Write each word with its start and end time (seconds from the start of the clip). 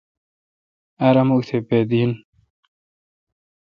ار 1.05 1.17
مک 1.27 1.41
تھ 1.47 1.53
بید 1.67 1.85
دین۔ 1.89 2.11